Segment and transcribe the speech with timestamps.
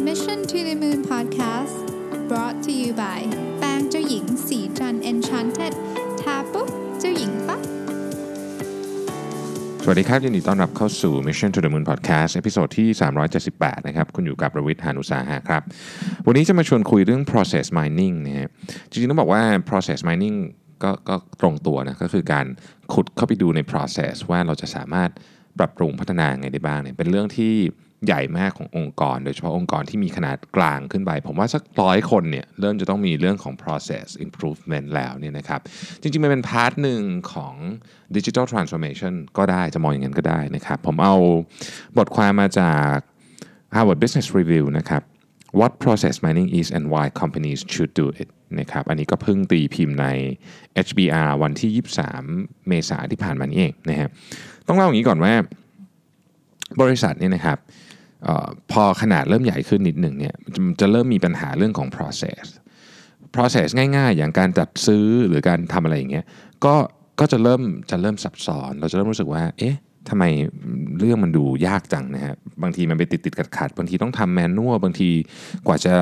[0.00, 1.86] Mission to the Moon Podcast
[2.28, 3.20] brought to you by
[3.58, 5.72] แป้งเจ้าหญิงศรีจันทร์ Enchanted
[6.20, 6.68] ทาปุ๊บ
[7.00, 7.60] เจ้าหญิงปั๊บ
[9.82, 12.88] สวัสดีครับยินดีต้อนรับเข้าสู่ Mission to the Moon Podcast episode ที่
[13.38, 15.62] 378 นะครับ คุณอยู่กับประวิทย์หานุสาหะครับ
[16.26, 18.48] วันนี้จะมาชวนคุยเรื่อง process mining นะฮะ
[18.90, 20.36] จริงๆ ต้องบอกว่า process mining
[20.82, 22.46] ก็ก็ตรงตัวนะ ก็คือการ
[22.92, 25.10] ขุดเข้าไปดูใน process ว่าเราจะสามารถ
[25.58, 27.54] ปรับปรุงพัฒนาไงได้บ้างเนี่ยเป็นเรื่องที่
[28.06, 35.60] ใหญ่มากขององค์กร โดยเฉพาะองค์กรที่มีขนาดกลางขึ้นไป ผมว่าสักร้อยคนเนี่ยเริ่มจะต้องมีเรื่องของ process improvement แล้วเนี่ยนะครับ
[36.00, 37.54] จริงๆ มันเป็นพาร์ทหนึ่งของ
[38.16, 41.16] digital transformation ก็ได้จะมองอย่างนั้นก็ได้นะครับ ผมเอา
[41.98, 42.94] บทความมาจาก
[43.74, 45.02] Harvard Business Review นะครับ
[45.60, 48.28] What process mining is and why companies should do it
[48.60, 50.06] นะครับอันนี้ก็เพิ่งตีพิมพ์ใน
[50.86, 51.70] HBR วันที่
[52.24, 54.08] 23 เมษาที่ผ่านมานี้เองนะฮะ
[54.68, 55.32] ต้องเล่าอย่างนี้ก่อนว่า
[56.82, 57.58] บริษัทเนี่ยนะครับ
[58.72, 62.44] พอขนาดเริ่มใหญ่ขึ้นนิดหนึ่งเนี่ยจะจะเริ่มมีปัญหาเรื่องของ process
[63.34, 66.24] process ง่ายๆ อย่างการจัดซื้อหรือการทำอะไรอย่างเงี้ย
[66.64, 66.74] ก็
[67.20, 69.76] ก็จะเริ่มจะเริ่มซับซ้อน เราจะเริ่มรู้สึกว่าเอ๊ะ
[70.08, 70.24] ทำไม
[70.98, 75.08] เรื่องมันดูยากจังนะฮะบางทีมันไปติดติดขัดขัดบางทีต้องทำแมนนวลบางที
[75.66, 75.92] กว่าจะ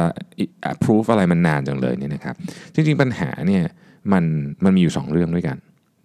[0.73, 2.35] approve อะไรมันนานจังเลยเนี่ยนะครับ
[2.75, 3.65] จริงๆปัญหาเนี่ย
[4.13, 4.25] มัน
[4.65, 5.57] มันมีอยู่ 2 เรื่องด้วยกัน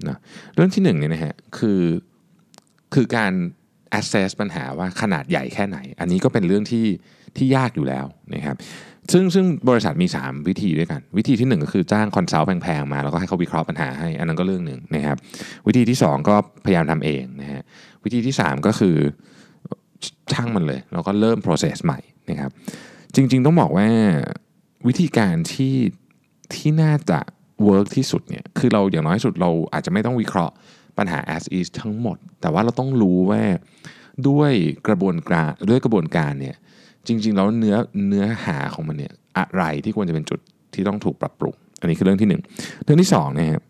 [0.08, 0.18] นะ
[0.56, 1.82] เรื่องที่1เนี่ยนะฮะคือ
[2.94, 3.34] คือการ
[4.00, 6.86] assess ปัญหาว่าขนาดใหญ่แค่ไหน อันนี้ก็เป็นเรื่องที่
[7.38, 8.58] ที่ยากอยู่แล้วนะครับ
[9.12, 15.18] ซึ่งซึ่งบริษัทมี 3 วิธีด้วยกัน วิธีที่ 1 ก็คือจ้าง consult แพงๆ มาแล้วก็ให้เขาวิเคราะห์ปัญหาให้ อันนั้นก็เรื่องหนึ่งนะครับ
[15.68, 17.62] วิธีที่ 2 ก็พยายามทำเองนะฮะ
[18.04, 18.96] วิธีที่ 3 ก็คือ
[20.34, 22.00] ช่างมันเลย แล้วก็เริ่ม process ใหม่
[22.30, 22.52] นะครับ
[23.16, 23.88] จริงๆต้องบอกว่า
[24.88, 25.76] วิธีการที่
[26.54, 27.20] ที่น่าจะ
[27.68, 30.56] work ที่สุดเนี่ยคือเราอย่างน้อยที่สุดเราอาจจะไม่ต้องวิเคราะห์
[30.98, 33.42] ปัญหา as is ทั้งหมด แต่ว่าเราต้องรู้ว่า
[34.28, 34.52] ด้วย
[34.88, 36.56] กระบวนการด้วยกระบวนการเนี่ย
[37.08, 37.76] จริง ๆ แล้วเนื้อ
[38.08, 40.40] เนื้อหาของมันเนี่ยอะไรที่ควรจะเป็นจุด
[40.74, 42.42] ที่ต้องถูกปรับปรุง อันนี้คือเรื่องที่หนึ่ง
[42.84, 43.64] เรื่องที่สองเนยครับ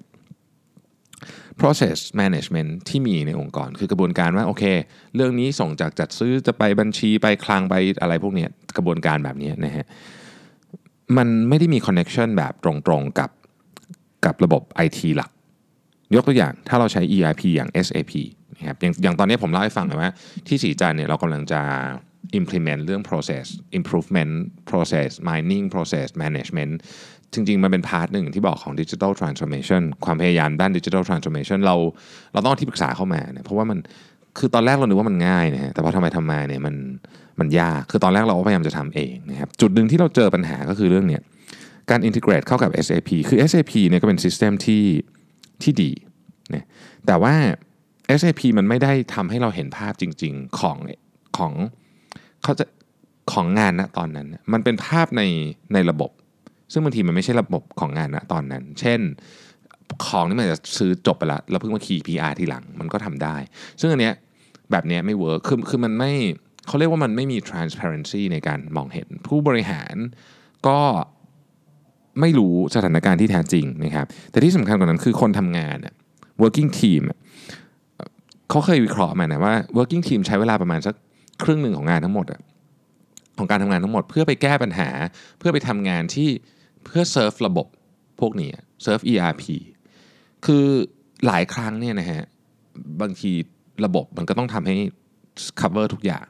[1.59, 4.63] process management ที่มีในองค์กร คือกระบวนการว่าโอเค
[5.15, 9.85] เรื่องนี้ส่งจากจัดซื้อจะไปบัญชีไปคลังไปอะไรพวกเนี้ยกระบวนการแบบนี้นะฮะ
[11.17, 13.29] มันไม่ได้มี connection แบบตรงๆกับ
[14.25, 15.31] กับระบบ IT หลัก
[16.15, 18.13] ยกตัวอย่างถ้าเราใช้ ERP อย่าง SAP
[18.57, 20.11] นะครับอย่างอย่างตอนนี้ผมเล่าให้ฟังเลยว่า
[20.47, 21.61] ที่ศรีจันทร์เนี่ยเรากำลังจะ
[22.39, 23.45] implement เรื่อง process
[23.79, 24.33] improvement
[24.69, 26.73] process mining process management
[27.33, 31.75] จริง ๆ มันเป็น part หนึ่งที่บอกของ digital transformation ความพยายามด้าน digital transformation เรา
[32.33, 33.79] เราต้องที่ปรึกษาเข้ามาเนี่ยเพราะว่ามัน
[34.37, 36.75] คือตอนแรกเรานึกว่ามันง่ายนะฮะแต่พอทำไมทำมาเนี่ยมัน
[37.39, 41.21] มันยากคือตอนแรกเราก็พยายามจะทำเองนะครับจุดหนึ่งที่เราเจอปัญหาก็คือเรื่องเนี้ย
[41.89, 44.83] การ integrate เข้ากับ SAP คือ SAP เนี่ยก็เป็น system ที่
[45.63, 45.91] ที่ดี
[46.53, 46.65] นะ
[47.05, 47.33] แต่ว่า
[48.19, 50.77] SAP มันไม่ได้ทำให้เราเห็นภาพจริง ๆ ของ
[51.37, 51.53] ของ
[52.43, 52.65] เขาจะ
[53.31, 55.23] ของงานณตอนนั้น มันเป็นภาพใน
[55.73, 56.11] ในระบบ
[56.71, 58.99] ซึ่งบางทีมันไม่ใช่ระบบของงานณตอนนั้น เช่น
[60.05, 63.35] ของนี่มันจะซื้อจบไปแล้วแล้วเพิ่งมาคีย์ PR ทีหลังมันก็ทำได้
[63.79, 64.13] ซึ่งอันเนี้ย
[64.71, 66.11] แบบเนี้ยไม่เวิร์คคือคือมันไม่
[66.67, 69.95] เขาเรียกว่ามันไม่มี transparency ในการมองเห็น ผู้บริหาร
[70.67, 70.79] ก็
[72.21, 75.93] ไม่รู้สถานการณ์ที่แท้จริงนะครับ แต่ที่สำคัญกว่านั้นคือคนทำงานน่ะ
[76.41, 77.01] working team
[78.49, 80.95] เขาเคยวิเคราะห์มานะว่า working team ใช้เวลาประมาณสัก
[81.43, 82.41] ครึ่งหนึ่งของงานทั้งหมดอะ
[83.37, 84.89] ของการทำงานทั้งหมด เพื่อไปแก้ปัญหา
[85.39, 86.29] เพื่อไปทำงานที่
[86.85, 87.67] เพื่อเซิร์ฟระบบ
[88.19, 88.51] พวกนี้
[88.83, 89.43] เซิร์ฟ ERP
[90.45, 90.65] คือ
[91.27, 92.23] หลายครั้งเนี่ยนะฮะ
[93.01, 93.31] บางที
[93.85, 94.75] ระบบมันก็ต้องทำให้
[95.59, 96.25] cover ทุกอย่าง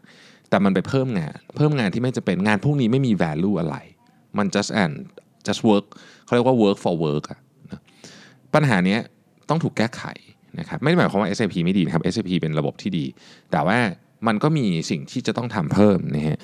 [0.49, 3.75] แต่มันไปเพิ่มงาน เพิ่มงานที่ไม่จะเป็นงานพวกนี้ไม่มี value อะไร
[4.37, 4.95] มัน just and
[5.47, 5.85] just work
[6.25, 7.39] เขาเรียกว่า work for work อะ
[7.71, 7.81] นะ
[8.53, 8.99] ปัญหาเนี้ย
[9.49, 10.03] ต้องถูกแก้ไข
[10.59, 13.05] นะครับไม่ได้หมายความว่า SAP ไม่ดีนะครับ SAP เป็นระบบที่ดี
[13.51, 13.77] แต่ว่า
[14.27, 16.37] มันก็มีสิ่งที่จะต้องทำเพิ่มนะฮะ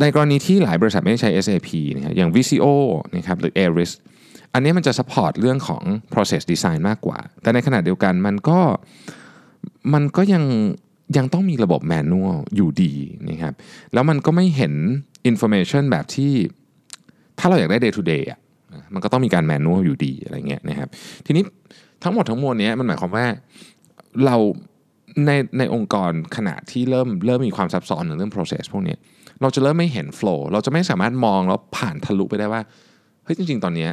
[0.00, 2.66] ในกรณีที่หลายบริษัทไม่ได้ใช้ SAP นะฮะอย่าง VCO
[3.16, 3.92] นะครับหรือ Aris
[4.54, 8.60] อันนี้มันจะ support เรื่องของ process design มากกว่า แต่ในขณะเดียวกันมันก็
[9.94, 10.44] มันก็ยัง
[11.16, 12.92] ยังต้องมีระบบ manual อยู่ดี
[13.30, 13.54] นะครับ
[13.92, 14.74] แล้วมันก็ไม่เห็น
[15.30, 16.32] information แบบที่
[17.40, 18.38] ถ้าเราอยากได้ day to day อะ
[18.94, 20.88] มันก็ต้องมีการ manual อยู่ดีอะไรเงี้ยนะครับ
[21.26, 21.44] ทีนี้
[22.02, 23.26] ทั้งหมดทั้งมวลเนี้ยมันหมายความว่า
[24.24, 24.36] เรา
[25.26, 28.98] ในในองค์กรขณะที่เริ่มเริ่มมีความซับซ้อนในเรื่อง process พวกเนี้ย
[29.42, 32.62] เราจะเริ่มไม่เห็น flow เราจะไม่สามารถมองแล้วผ่านทะลุไปได้ว่า
[33.24, 33.90] เฮ้ยจริง ๆ ตอนเนี้ย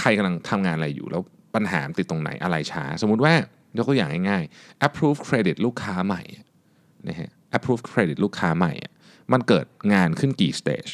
[0.00, 1.22] ใครกำลังทำงานอะไรอยู่ แล้ว
[1.54, 3.34] ปัญหาติดตรงไหนอะไรช้า สมมุติว่า
[3.76, 6.22] ยกตัวอย่างง่ายๆ approve credit ลูกค้าใหม่
[7.08, 8.92] นะฮะ approve credit ลูกค้าใหม่อะ
[9.32, 10.92] มันเกิดงานขึ้นกี่ stage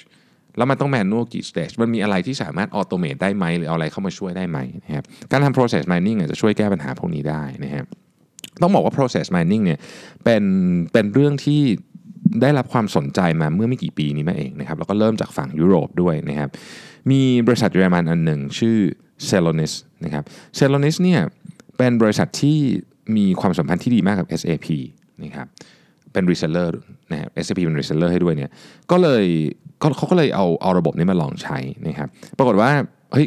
[0.56, 7.84] แล้วมันต้องแมนนวลกี่ stage มันมีอะไรที่สามารถออโตเมตได้ไหมหรือเอาอะไรเข้ามาช่วยได้ไหมนะครับการทำ process mining จจะช่วยแก้ปัญหาพวกนี้ได้นะครับ
[8.62, 9.78] ต้องบอกว่า process mining เนี่ย
[10.24, 10.44] เป็น
[10.92, 11.62] เป็นเรื่องที่
[12.42, 16.50] ได้รับความสนใจมาเมื่อไม่กี่ปีนี้มาเองนะครับแล้วก็เริ่มจากฝั่งยุโรปด้วยนะครับ
[17.10, 18.76] มีบริษัทเยอรมันอันหนึ่งชื่อ
[19.28, 19.72] c e l o n i s
[20.04, 20.24] นะครับ
[20.58, 21.20] c e l o n i s เนี่ย
[21.78, 22.58] เป็นบริษัทที่
[23.16, 24.68] มีความสัมพันธ์ที่ดีมากกับ SAP
[25.24, 25.46] นะครับ
[26.16, 26.68] เป็น reseller
[27.12, 28.50] นะครับ SAP เป็น reseller ให้ด้วยเนี่ย
[28.90, 29.24] ก็เลย
[29.80, 32.08] เขาก็เลยเอาเอาระบบนี้มาลองใช้นะครับ
[32.38, 32.70] ปรากฏว่า
[33.12, 33.26] เฮ้ย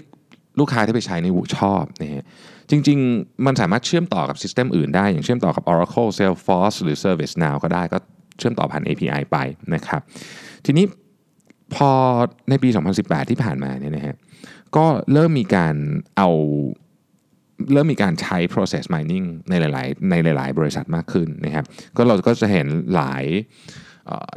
[0.60, 2.24] ลูกค้าที่ไปใช้ในวูชอบนะฮะ
[2.70, 7.98] จริง ๆ มันสามารถเชื่อมต่อกับซิสเต็มอื่นได้ อย่างเชื่อมต่อกับ Oracle Salesforce หรือ ServiceNow ก็ได้ก็
[8.38, 9.38] เชื่อมต่อผ่าน API ไป
[9.76, 10.02] นะครับ
[10.66, 10.86] ทีนี้
[11.76, 11.92] พอ
[12.50, 12.70] ในปี
[13.00, 14.16] 2018 ที่ผ่านมาเนี่ยนะฮะ
[14.76, 15.76] ก็เริ่มมีการ
[16.18, 16.30] เอา
[17.74, 21.66] เริ่มมีการใช้ process mining ในหลาย ๆ ในหลาย ๆ บริษัทมากขึ้นนะครับ
[21.98, 23.26] ก็เราก็จะเห็นหลาย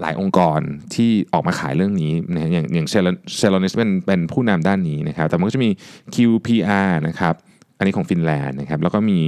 [0.00, 0.60] หลายองค์กร
[0.94, 5.70] ที่ออกมาขายเรื่องนี้นะอย่างอย่าง Celonis เป็นเป็นผู้นำด้านนี้นะครับ แต่มันก็จะมี
[6.14, 7.34] QPR นะครับ
[7.78, 9.20] อันนี้ของฟินแลนด์นะครับ แล้วก็มี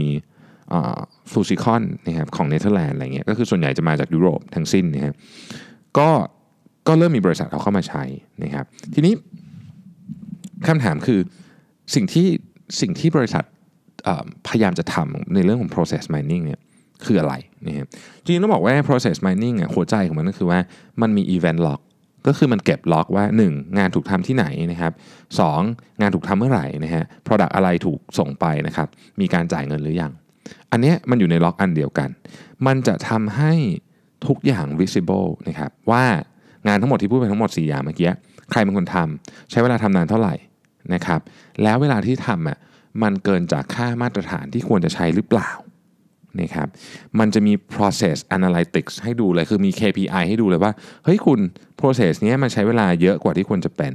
[1.31, 5.15] Fluxicon นะครับของเนเธอร์แลนด์อะไรเงี้ย ก็คือส่วนใหญ่จะมาจากยุโรปทั้งสิ้นนะครับ
[5.99, 6.11] ก็
[6.89, 8.05] ก็เริ่มมีบริษัทเอาเข้ามาใช้
[8.45, 8.65] นะครับ
[8.95, 9.15] ทีนี้
[10.69, 11.21] คำถามคือ
[11.95, 12.27] สิ่งที่
[12.81, 13.45] สิ่งที่บริษัท
[14.47, 16.61] พยายามจะทำในเรื่องของ process mining เนี่ย
[17.05, 17.35] คืออะไร
[17.67, 17.87] นะครับ
[18.25, 20.61] จริงๆต้องบอกว่า process mining อะหัวใจของมันก็คือว่า
[21.03, 21.81] มันมี event log
[22.27, 23.79] ก็คือมันเก็บล็อกว่า 1.
[23.79, 24.93] งานถูกทำที่ไหนนะครับ
[25.47, 26.01] 2.
[26.01, 28.89] งานถูกทำเมื่อไหร่นะฮะ product อะไรถูกส่งไปนะครับ
[29.21, 30.13] มีการจ่ายเงินหรือยัง
[30.71, 32.11] อันนี้มันอยู่ในล็อกอันเดียวกัน
[32.67, 33.53] มันจะทำให้
[34.27, 36.05] ทุกอย่าง visible นะครับว่า
[36.69, 38.11] งานทั้งหมดที่พูดไปทั้งหมด 4 อย่างเมื่อกี้
[38.51, 40.35] ใครเป็นคนทำใช้เวลาทำนานเท่าไหร่
[40.95, 41.21] นะครับ
[41.63, 42.59] แล้วเวลาที่ทำอะ
[43.03, 45.51] มันเกินจากค่ามาตรฐานที่ควรจะใช้หรือเปล่า
[46.41, 46.69] นะครับ
[47.19, 50.73] มันจะมี process analytics ให้ดูเลยคือมี KPI ให้ดูเลยว่า
[51.05, 51.41] เฮ้ยคุณ
[51.81, 53.93] process นี้มันใช้เวลาเยอะกว่าที่ควรจะเป็น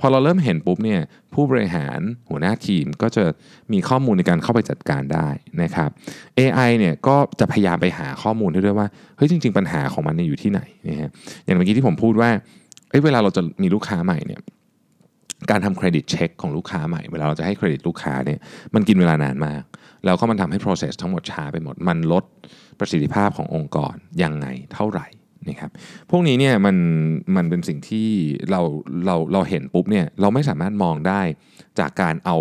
[0.00, 1.00] พอเราเริ่มเห็นปุ๊บเนี่ย
[1.34, 3.24] ผู้บริหารหัวหน้าทีมก็จะ
[3.72, 5.28] มีข้อมูลในการเข้าไปจัดการได้
[5.62, 5.90] นะครับ
[6.38, 11.10] AI เนี่ยก็จะพยายามไปหาข้อมูลด้วยว่า เฮ้ยจริง ๆ ปัญหาของมันอยู่ที่ไหนนะฮะ
[11.44, 12.30] อย่างเมื่อกี้ที่ผมพูดว่า
[12.90, 14.40] เอ้ยเวลาเราจะมีลูกค้าใหม่เนี่ย
[15.50, 18.38] การทำเครดิตเช็คของลูกค้าใหม่ เวลาเราจะให้เครดิตลูกค้าเนี่ย
[18.74, 19.62] มันกินเวลานานมาก
[20.04, 22.24] แล้วก็มันทำให้ process ทั้งหมดช้าไปหมด มันลด
[22.78, 25.06] ประสิทธิภาพขององค์กรยังไงเท่าไหร่
[25.48, 25.70] นะครับ
[26.10, 26.76] พวกนี้เนี่ยมัน
[27.36, 28.08] มันเป็นสิ่งที่
[28.50, 28.60] เรา
[29.06, 31.20] เราเราเห็นปุ๊บเนี่ยเราไม่สามารถมองได้
[31.78, 32.36] จากการเอา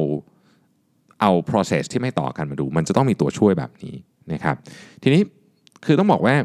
[1.22, 3.96] เอา process ที่ไม่ต่อกันมาดู มันจะต้องมีตัวช่วยแบบนี้
[4.34, 4.56] นะครับ
[5.04, 5.22] ทีนี้
[5.86, 6.36] คือต้องบอกว่า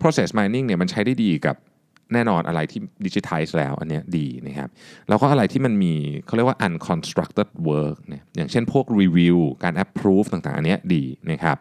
[0.00, 1.56] process mining เนี่ยมันใช้ได้ดีกับ
[2.12, 4.68] แน่นอนอะไรที่ดิจิทัลแล้วอันนี้ดีนะครับ
[5.08, 5.92] แล้วก็อะไรที่มันมี
[6.26, 11.56] เขาเรียกว่า unconstructed work เนี่ยอย่างเช่นพวก review การ approve ต่างๆ อันนี้ดีนะครับ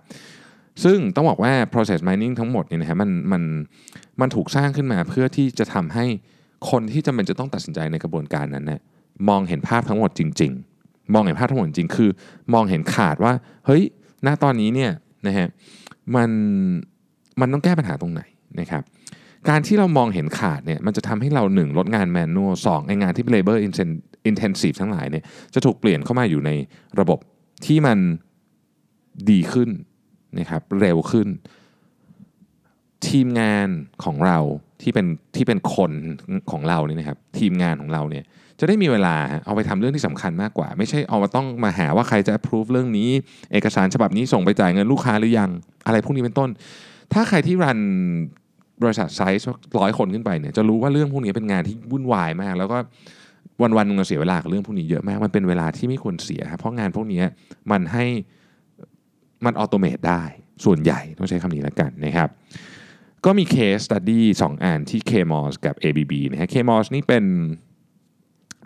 [0.83, 3.43] ซึ่งต้องบอกว่า process mining ทั้งหมดเนี่ยนะฮะมันมัน
[4.21, 6.05] มันถูกสร้างขึ้นมาเพื่อที่จะทำให้
[6.69, 8.81] คนที่จำเป็นจะต้องตัดสินใจในกระบวนการนั้นเนี่ย
[9.29, 10.51] มองเห็นภาพทั้งหมดจริง
[10.83, 12.09] ๆ มองเห็นภาพทั้งหมดจริงคือ
[12.53, 13.33] มองเห็นขาดว่า
[13.65, 13.83] เฮ้ย
[14.25, 14.91] ณตอนนี้เนี่ย
[15.27, 15.47] นะฮะ
[16.15, 16.29] มัน
[17.39, 18.21] มันต้องแก้ปัญหาตรงไหน
[18.59, 18.83] นะครับ
[19.49, 23.57] การที่เรามองเห็นขาดเนี่ยมันจะทำให้เราหนึ่งลดงานแมนนวลสองไองานที่เป็น labor
[24.29, 26.51] intensive ทั้งหลายเนี่ยจะถูกเปลี่ยนเข้ามาอยู่ใน
[26.99, 27.19] ระบบ
[27.65, 27.97] ที่มัน
[29.31, 29.69] ดีขึ้น
[30.39, 31.27] นะครับเร็วขึ้น
[33.07, 33.67] ทีมงาน
[34.03, 34.37] ของเรา
[34.81, 35.05] ที่เป็น
[35.35, 35.91] ที่เป็นคน
[36.51, 38.23] ของเราเนี่ยนะครับทีมงานของเราเนี่ย
[38.59, 39.15] จะได้มีเวลา
[39.45, 43.09] เอาไปทำเรื่องที่สำคัญมากกว่า ไม่ใช่เอามาต้องมาหาว่าใครจะ approve เรื่องนี้
[43.51, 45.51] เอกสารฉบับนี้ส่งไปจ่ายเงินลูกค้าหรือยัง
[45.85, 46.49] อะไรพวกนี้เป็นต้น
[47.13, 47.79] ถ้าใครที่ run
[48.83, 49.47] บริษัทไซส์
[49.79, 52.77] ร้อยคนขึ้นไปเนี่ยจะรู้ว่าเรื่องพวกนี้เป็นงานที่วุ่นวายมาก แล้วก็
[53.61, 57.21] วันๆเราเสียเวลากับเรื่องพวกนี้เยอะมาก มันเป็นเวลาที่ไม่ควรเสียครับเพราะงานพวกนี้
[57.71, 58.05] มันให้
[59.45, 60.23] มัน automate ได้
[60.65, 62.29] ส่วนใหญ่ต้องใช้คำนี้แล้วกันนะครับ
[63.25, 67.23] ก็มี case study สองอันที่ KMOS กับ ABB นะฮะ KMOS นี่เป็น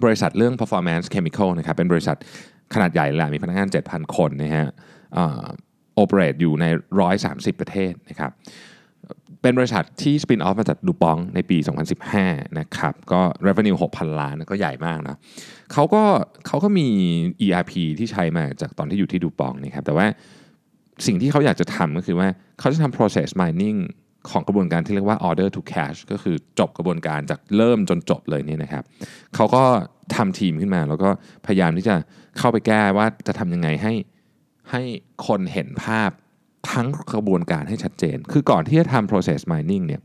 [0.04, 2.18] บริษัทเรื่อง performance chemical นะครับเป็นบริษัท
[2.74, 4.68] ขนาดใหญ่แหละมีพนักงาน 7,000 คนนะฮะ
[5.96, 6.66] โอเปเรตอยู่ใน
[7.14, 8.32] 130 ประเทศนะครับ
[9.42, 11.58] เป็นบริษัทที่สปินออฟมาจากดูปองในปี
[12.08, 15.18] 2015 นะครับ ก็ revenue 6,000 ล้านก็ใหญ่มากนะ
[15.74, 16.04] เขาก็
[16.48, 16.88] เขาก็มี
[17.46, 20.06] ERP ที่ใช้มาจากตอนที่อยู่ที่ดูปองนะครับ แต่ว่า
[21.06, 22.28] สิ่งที่เขาอยากจะทำก็คือว่า
[22.60, 23.80] เขาจะทำ process mining
[24.30, 28.84] ของกระบวนการที่เรียกว่า order to cash ก็คือจบกระบวนการจากเริ่มจนจบเลยนี่นะครับ
[29.36, 29.64] เขาก็
[30.16, 31.10] ทำทีมขึ้นมา แล้วก็
[31.46, 31.96] พยายามที่จะ
[32.38, 33.94] เข้าไปแก้ว่าจะทำยังไงให้
[34.72, 34.82] ให้
[35.28, 36.10] คนเห็นภาพ
[36.72, 40.02] ทั้งกระบวนการให้ชัดเจน คือก่อนที่จะทำ process mining เนี่ย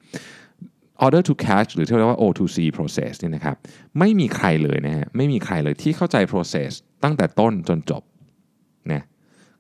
[1.05, 3.57] order to cash หรือที่เรียกว่า O2C process เนี่ยนะครับ
[3.99, 6.71] ไม่มีใครเลยนะฮะไม่มีใครเลยที่เข้าใจ process
[7.05, 8.03] ตั้งแต่ต้นจนจบ
[8.93, 9.03] นะ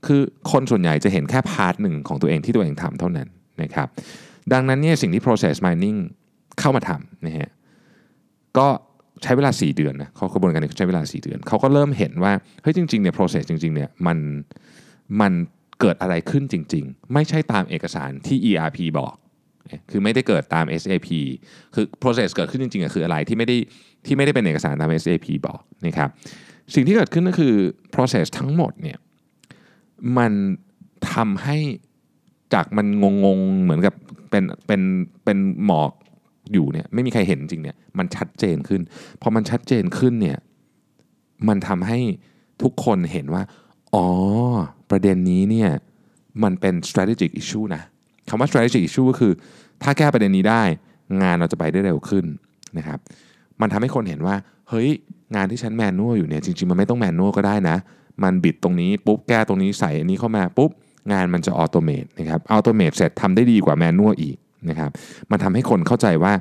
[0.06, 0.20] คือ
[0.50, 3.28] คนส่วนใหญ่จะเห็นแค่ part หนึ่งของตัวเองที่ตัวเองทำเท่านั้น
[3.62, 3.88] นะครับ
[4.52, 5.98] ดังนั้นเนี่ยสิ่งที่ process mining
[6.60, 7.50] เข้ามาทำนะฮะ
[8.58, 8.68] ก็
[9.22, 12.32] ใช้เวลา 4 เดือนนะเขากระบวนการนี้ใช้เวลา 4 เดือน เขาก็เริ่มเห็นว่า
[12.62, 14.18] เฮ้ยจริงๆเนี่ย process จริงๆเนี่ยมัน
[15.20, 15.32] มัน
[15.80, 19.14] เกิดอะไรขึ้นจริง ๆ ไม่ใช่ตามเอกสารที่ ERP บอก
[19.90, 21.08] คือไม่ได้เกิดตาม SAP
[21.74, 23.56] คือ process เกิดขึ้นจริงๆคืออะไรที่ไม่ได้
[24.06, 26.08] ที่ไม่ได้เป็นเอกสารตาม SAP บอกนะครับ
[26.74, 27.54] สิ่งที่เกิดขึ้นก็คือ
[27.94, 28.98] process ทั้งหมดเนี่ย
[30.18, 30.32] มัน
[31.12, 31.56] ทำให้
[32.54, 32.86] จากมัน
[33.24, 33.94] งงๆ เหมือนกับ
[34.30, 34.80] เป็นเป็น
[35.24, 35.92] เป็นหมอก
[36.52, 38.80] อยู่เนี่ยไม่มีใครเห็นจริงเนี่ยมันชัดเจนขึ้น
[39.22, 40.38] พอมันชัดเจนขึ้นเนี่ย
[41.48, 41.98] มันทำให้
[42.62, 43.42] ทุกคนเห็นว่า
[43.94, 44.06] อ๋อ
[44.90, 45.70] ประเด็นนี้เนี่ย
[46.42, 47.82] มันเป็น strategic issue นะ
[48.28, 49.32] คำว่า strategic issue ก็คือ
[49.82, 50.62] ถ้าแก้ประเด็นนี้ได้
[51.22, 52.24] งานเราจะไปได้เร็วขึ้น
[52.78, 52.98] นะครับ
[53.60, 54.36] มันทำให้คนเห็นว่า
[54.68, 54.88] เฮ้ย
[55.36, 57.76] งานที่ฉันแมนนวลอยู่เนี่ยจริง ๆ มันไม่ต้องแมนนวลก็ได้นะ
[58.22, 60.70] มันบิดตรงนี้ปุ๊บแก้ตรงนี้ใส่อันนี้เข้ามาปุ๊บ
[61.12, 64.36] งานมันจะ automate นะครับ automate เสร็จทำได้ดีกว่า manual อีก
[64.70, 64.90] นะครับ
[65.30, 66.32] มันทำให้คนเข้าใจว่า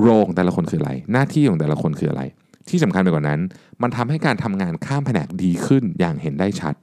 [0.00, 2.22] โรงแต่ละคนคืออะไร หน้าที่ของแต่ละคนคืออะไร
[2.70, 3.40] ที่สำคัญไปกว่านั้น
[3.82, 6.74] มันทำให้การทำงานข้ามแผนกดีขึ้นอย่างเห็นได้ชัด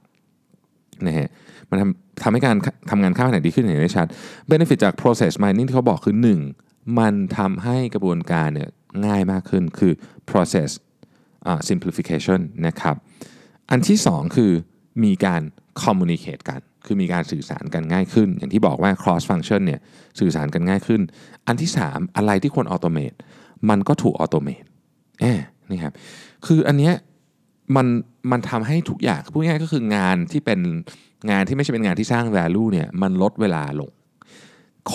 [1.06, 1.28] นะฮะ
[1.70, 2.56] มันทำทำให้การ
[2.90, 4.06] ทำงานข้ามแผนกดีขึ้นอย่างเห็นได้ชัด
[4.50, 6.16] benefit จาก process mining ที่เขาบอกคือ
[6.56, 6.98] 1.
[6.98, 8.68] มันทำให้กระบวนการเนี่ย
[9.06, 9.92] ง่ายมากขึ้นคือ
[10.30, 10.70] process
[11.50, 12.96] uh, simplification นะครับ
[13.70, 14.52] อันที่ 2 คือ
[15.04, 15.42] มีการ
[15.82, 19.80] communicate กัน คือมีการสื่อสารกันง่ายขึ้น อย่างที่บอกว่า cross function เนี่ย
[20.20, 21.00] สื่อสารกันง่ายขึ้น
[21.46, 23.16] อันที่ 3 อะไรที่ควร automate
[23.68, 24.66] มันก็ถูก automate
[25.20, 25.92] แอบ นี่ครับ
[26.46, 26.94] คืออันเนี้ย
[27.76, 27.86] มัน
[28.32, 30.60] มันทำให้ทุกอย่างพูดง่ายก็คืองานที่เป็น
[31.30, 33.90] งานที่ไม่ใช่เป็นงานที่สร้าง value เนี่ยมันลดเวลาลง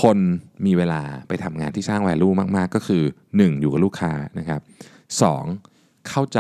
[0.01, 0.17] คน
[0.65, 3.03] มีเวลาไปทำงานที่สร้าง value มาก ๆ ก็คือ
[3.33, 3.61] 1.
[3.61, 4.61] อยู่กับลูกค้านะครับ
[5.33, 6.09] 2.
[6.09, 6.39] เข้าใจ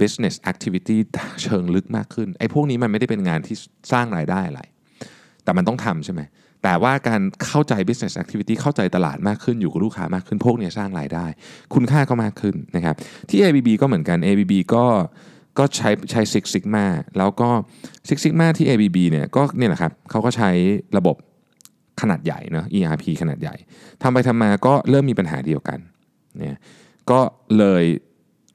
[0.00, 0.96] business activity
[1.42, 3.56] เชิงลึกมากขึ้นไอ้พวกนี้มันไม่ได้เป็นงานที่
[3.92, 4.62] สร้างรายได้อะไร
[5.44, 6.20] แต่มันต้องทำใช่ไหม
[6.64, 11.26] แต่ว่าการเข้าใจ business activity เข้าใจตลาดมากขึ้นอยู่กับลูกค้ามากขึ้น พวกนี้สร้างรายได้
[11.74, 12.94] คุณค่าก็มากขึ้นนะครับ
[13.30, 14.86] ที่ ABB ก็เหมือนกัน ABB ก็
[15.58, 16.86] ก็ใช้ใช้ Six Sigma
[17.18, 17.48] แล้วก็
[18.08, 20.50] Six Sigma ที่ ABB เนี่ยก็เนี่ยแหละครับเขาก็ใช้
[20.98, 21.16] ระบบ
[22.00, 23.56] ขนาดใหญ่เนาะ ERP ขนาดใหญ่
[24.02, 25.78] ทำไปทำมาก็เริ่มมีปัญหาเดียวกัน
[26.38, 26.58] เนี่ย
[27.10, 27.20] ก็
[27.58, 27.84] เลย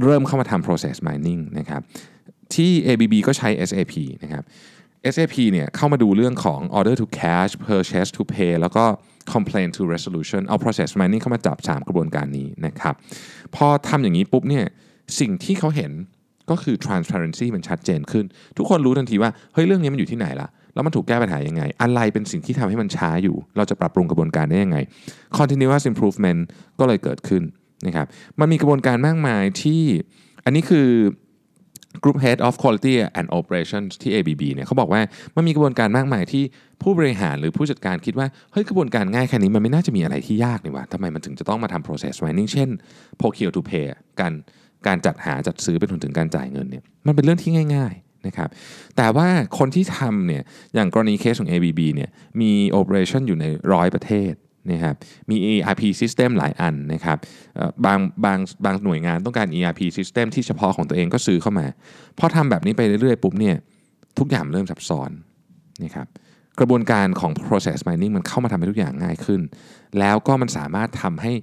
[0.04, 1.82] เริ่มเข้ามาทำ process mining นะครับ
[2.56, 4.44] ที่ ABB ก็ใช้ SAP นะครับ
[5.14, 8.84] SAP เนี่ยเข้ามาดูเรื่องของ order to cash purchase to pay แล้วก็
[9.34, 12.96] complaint to resolution เอา process mining เข้ามาจับ 3 กระบวนการนี้นะครับ
[13.56, 14.66] พอทำอย่างนี้ปุ๊บเนี่ย
[15.20, 15.92] สิ่งที่เขาเห็น
[16.50, 18.26] ก็คือ transparency มันชัดเจนขึ้น
[18.58, 24.78] ทุกคนรู้ทันทีว่า เฮ้ย เรื่องนี้มันอยู่ที่ไหนละแล้วมันถูกแก้ปัญหายังไง อะไรเป็นสิ่งที่ทำให้มันช้าอยู่ เราจะปรับปรุงกระบวนการได้ยังไง
[25.38, 26.40] continuous improvement
[26.80, 27.44] ก็เลยเกิดขึ้น
[27.86, 28.08] นะครับ
[28.40, 29.82] มันมีกระบวนการมากมายที่
[30.46, 30.88] อันนี้คือ
[32.04, 35.02] Group Head of Quality and Operations ที่ ABB เนี่ยเขาบอกว่า
[35.36, 36.44] มันมีกระบวนการมากมายที่
[36.82, 42.70] ผู้บริหารหรือผู้จัดการคิดว่าเฮ้ยกระบวนการง่ายแค่นี้มันไม่น่าจะมีอะไรที่ยากนี่วะทำไมมันถึงจะต้องมาทำ process mining เช่น
[43.20, 43.88] procure to pay
[44.20, 44.34] การ
[44.88, 48.50] การจัดหาจัดซื้อไปถึงการจ่ายเงินเนี่ยมันเป็นเรื่องที่ง่ายๆนะครับ
[48.98, 49.28] แต่ว่า
[49.58, 50.44] คนที่ทำเนี่ย
[50.76, 52.10] อย่างกรณีเคสของ ABB เนี่ย
[52.42, 54.34] มี operation อยู่ในร้อยประเทศ
[54.72, 54.96] นะครับ
[55.30, 57.18] มี ERP system หลายอันนะครับ
[57.86, 61.68] บางบางบางหน่วยงานต้องการ ERP system ที่เฉพาะของตัวเองก็ซื้อเข้ามา
[62.20, 63.56] พอทำแบบนี้ไปเรื่อยๆปุ๊บเนี่ย
[64.20, 65.10] ทุกอย่างเริ่มซับซ้อน
[65.84, 66.08] นะครับ
[66.60, 69.42] กระบวนการของ process mining มันเข้ามาทำให้ทุกอย่างง่ายขึ้น
[70.00, 71.34] แล้วก็มันสามารถทำให้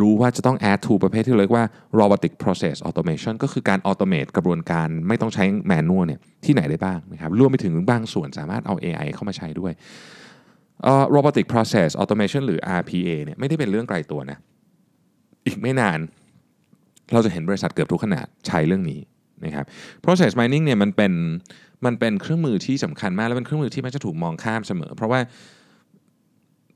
[0.00, 1.64] รู้ว่าจะต้อง add to ประเภทที่เรียกว่า
[2.00, 9.72] robotic process automation ก็คือการ automate กระบวนการไม่ต้องใช้ manual เนี่ยที่ไหนได้บ้างนะครับรวมไปถึงบางส่วนสามารถเอา AI เข้ามาใช้ด้วย
[10.90, 14.38] uh, robotic process automation หรือ RPA เนี่ยไม่ได้เป็นเรื่องไกลตัวนะ
[15.46, 15.98] อีกไม่นาน
[17.12, 19.00] เราจะเห็นบริษัทเกือบทุกขนาดใช้เรื่องนี้
[19.44, 19.64] นะครับ
[20.04, 21.12] process mining เนี่ยมันเป็น
[21.84, 25.20] มันเป็นเครื่องมือที่สำคัญมาก และเป็นเครื่องมือที่มักจะถูกมองข้ามเสมอ เพราะว่า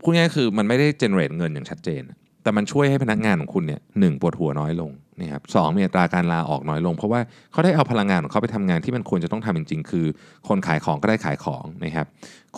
[0.01, 2.03] พูดง่ายคือมันไม่ได้ generate เงินอย่างชัดเจน
[2.43, 7.21] แต่มันช่วยให้พนักงานของคุณเนี่ยหนึ่งปวดหัวน้อยลง นะครับสองมีอัตราการลาออกน้อยลง เพราะว่า
[7.53, 10.07] เขาได้เอาพลังงานของเขาไปทำงานที่มันควรจะต้องทำจริงๆ คือ
[10.49, 12.07] คนขายของก็ได้ขายของนะครับ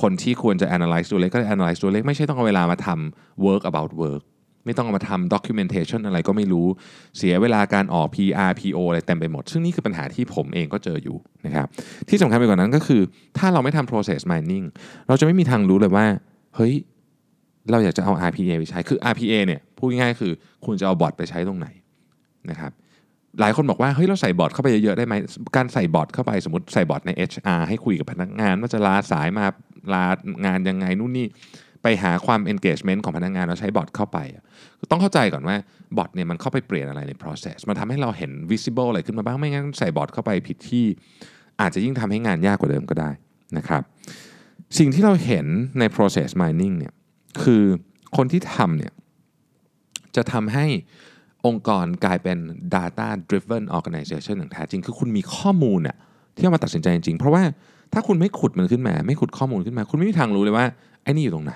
[0.00, 4.22] คนที่ควรจะ analyze ตัวเลขก็ได้ analyze ตัวเลขไม่ใช่ต้องเอาเวลามาทำ work about work
[4.66, 6.66] ไม่ต้องเอามาทำ documentation อะไรก็ไม่รู้
[7.18, 11.66] เสียเวลาการออก PR PO อะไรเต็มไปหมด ซึ่งนี่คือปัญหาที่ผมเองก็เจออยู่นะครับ
[12.08, 13.02] ที่สำคัญไปกว่านั้นก็คือ
[13.38, 14.66] ถ้าเราไม่ทำ process mining
[15.08, 16.06] เราจะไม่มีทางรู้เลยว่า
[16.56, 16.74] เฮ้ย
[17.70, 20.32] เราอยากจะเอา RPA ไปใช้คือ RPA เนี่ยพูดง่ายๆคือ
[20.64, 21.68] คุณจะเอาบอทไปใช้ตรงไหน
[22.50, 22.72] นะครับ
[23.40, 25.14] หลายคนบอกว่าเฮ้ยเราใส่บอทเข้าไปเยอะๆได้ไหม
[25.56, 29.46] การใส่บอทเข้าไปสมมติใส่บอทใน HR ให้คุยกับพนักงานว่าจะลาสายมา
[29.94, 30.04] ลา
[30.46, 31.26] งานยังไงนู่นนี่
[31.82, 34.18] ไปหาความ engagement ของพนักงานแล้วใช้บอทเข้าไป
[34.90, 35.56] ต้องเข้าใจก่อนว่า
[35.96, 40.84] บอทเนี่ยมันเข้าไปเปลี่ยนอะไรใน process มันทำให้เราเห็น visible อะไรขึ้นมาบ้างไม่งั้นใส่บอทเข้าไปผิดที่
[41.60, 43.10] อาจจะยิ่งทำให้งานยากกว่าเดิมก็ได้
[43.56, 43.82] นะครับ
[44.78, 45.46] สิ่งที่เราเห็น
[45.78, 46.94] ใน process mining เนี่ย
[47.42, 47.64] คือ
[48.16, 48.92] คนที่ทำเนี่ย
[50.16, 50.66] จะทำให้
[51.48, 52.38] องค์กรกลายเป็น
[52.74, 55.96] data driven organization อย่างแท้จริง คือคุณมีข้อมูลน่ย
[56.36, 57.42] ที่เอามาตัดสินใจจริง เพราะว่า
[57.92, 60.66] ถ้าคุณไม่ขุดมันขึ้นมา ไม่ขุดข้อมูลขึ้นมา คุณไม่มีทางรู้เลยว่า
[61.02, 61.54] ไอ้นี่อยู่ตรงไหน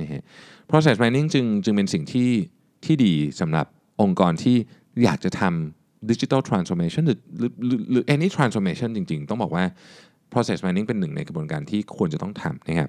[0.00, 0.22] นะฮะ
[0.70, 2.30] process mining จึงจึงเป็นสิ่งที่
[2.84, 3.66] ที่ดีสำหรับ
[4.02, 4.56] องค์กรที่
[5.04, 9.64] อยากจะทำ digital transformation หรือหรือหรือหรือ any transformation จริง ๆ ต้องบอกว่า
[10.32, 12.88] process mining เป็นหนึ่งในกระบวนการที่ควรจะต้องทำนะครับ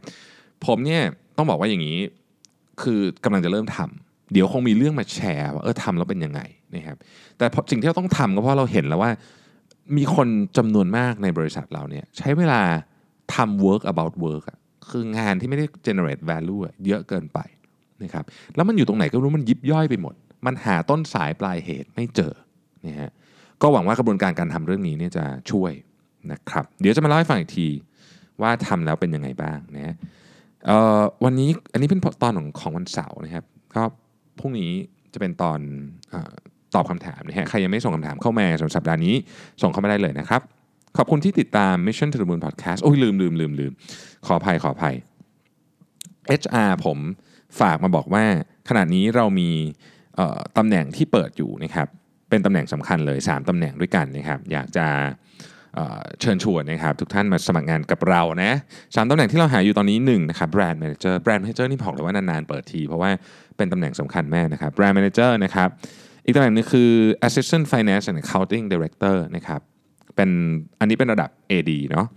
[0.66, 1.02] ผมเนี่ย
[1.38, 2.00] ต้องบอกว่าอย่างนี้
[2.82, 6.42] คือกำลังจะเริ่มทำ เดี๋ยวคงมีเรื่องมาแชร์ว่าเออทำแล้วเป็นยังไง
[6.76, 6.98] นะครับ
[7.38, 9.12] แต่สิ่งที่เราต้องทำก็เพราะเราเห็นแล้วว่า
[9.98, 12.62] มีคนจำนวนมากในบริษัทเราเนี่ยใช้เวลา
[13.36, 14.60] ทำ work about work อะ
[14.90, 17.40] คืองานที่ไม่ได้ generate value เยอะเกินไป
[18.04, 18.24] นะครับ
[18.56, 22.34] แล้วมันอยู่ตรงไหนก็รู้มันยิบย่อยไปหมด มันหาต้นสายปลายเหตุไม่เจอ
[22.86, 23.12] นะฮะ
[23.62, 25.72] ก็หวังว่ากระบวนการการทำเรื่องนี้เนี่ยจะช่วย
[26.32, 27.68] นะครับเดี๋ยวจะมาเล่าให้ฟังอีกที
[28.42, 29.96] ว่าทำแล้วเป็นยังไงบ้างนะ
[31.24, 33.46] วันนี้อันนี้เป็นตอนของของวันเสาร์นะครับ
[33.76, 33.84] ก็
[34.40, 34.72] พรุ่งนี้
[35.14, 35.60] จะเป็นตอน
[36.14, 36.16] อ
[36.76, 39.16] ตอบคำถามนะฮะใครยังไม่ส่งคำถามเข้ามาสำหรับสัปดาห์นี้
[39.62, 40.42] ส่งเข้ามาได้เลยนะครับ
[40.98, 43.72] ขอบคุณที่ติดตาม Mission to the Moon Podcast โอ้ยลืมลืมลืมลืม
[44.26, 44.96] ขออภัยขออภัย
[46.42, 46.98] HR ผม
[47.60, 48.26] ฝากมาบอกว่า
[48.70, 49.50] ขณะนี้เรามี
[50.58, 51.88] ตำแหน่งที่เปิดอยู่นะครับ
[52.30, 54.88] เป็นตำแหน่งสำคัญเลย 3ตำแหน่งด้วยกันนะครับ อยากจะ
[56.22, 58.52] เชิญชวนนะครับทุกท่านมาสมัครงานกับเรานะ
[58.96, 63.12] สามตำแหน่งที่เราหาอยู่ตอนนี้1นะครับ Brand Manager Brand Manager นี่บอกเลยว่านานๆเปิดที เพราะว่า
[63.58, 65.70] เป็นตำแหน่งสำคัญแม่นะครับ Brand Manager นะครับ
[66.26, 66.92] อีกตำแหน่งหนึงคือ
[67.28, 69.62] Assistant Finance and Accounting Director นะครับ
[70.16, 70.30] เป็น
[70.80, 72.08] อันนี้เป็นระดับ AD เนาะ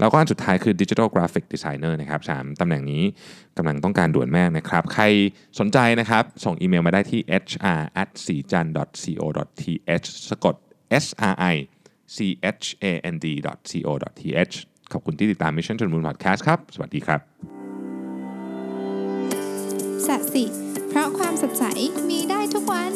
[0.00, 3.02] แล้วก็อันสุดท้ายคือ Digital Graphic Designer นะครับสามตำแหน่งนี้
[3.56, 5.04] กำลังต้องการด่วนมากนะครับ ใคร
[5.58, 7.20] สนใจนะครับ ส่งอีเมลมาได้ที่
[7.52, 10.54] hr at s i j a n co th สะกด
[11.04, 11.54] sri
[12.14, 12.18] c
[12.62, 13.26] h a n d
[13.70, 13.88] co
[14.20, 14.54] th
[14.92, 17.20] ขอบคุณที่ติดตาม Mission to the Moon Podcast ครับ สวัสดีครับ
[20.06, 20.44] สัสิ
[20.88, 21.64] เพราะความสดใส
[22.08, 22.92] มีได้ทุกวัน